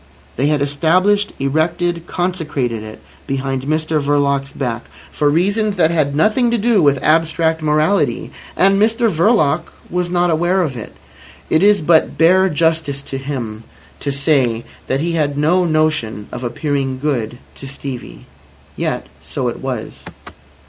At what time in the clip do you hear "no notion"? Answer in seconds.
15.37-16.27